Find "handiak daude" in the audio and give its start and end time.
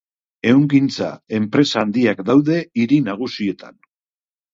1.85-2.57